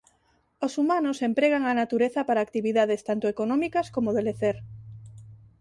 Os 0.65 0.73
humanos 0.79 1.17
empregan 1.29 1.63
a 1.65 1.73
natureza 1.81 2.21
para 2.27 2.45
actividades 2.47 3.01
tanto 3.09 3.25
económicas 3.33 3.87
como 3.95 4.09
de 4.15 4.21
lecer. 4.27 4.57